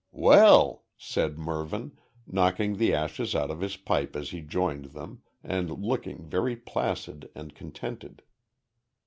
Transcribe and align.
"Well," 0.13 0.83
said 0.97 1.37
Mervyn, 1.37 1.91
knocking 2.25 2.77
the 2.77 2.91
ashes 2.91 3.35
out 3.35 3.51
of 3.51 3.59
his 3.61 3.77
pipe 3.77 4.15
as 4.15 4.31
he 4.31 4.41
joined 4.41 4.85
them, 4.85 5.21
and 5.43 5.69
looking 5.69 6.25
very 6.25 6.55
placid 6.55 7.29
and 7.35 7.53
contented. 7.53 8.23